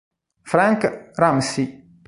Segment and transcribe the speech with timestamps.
[0.41, 1.67] Frank Ramsey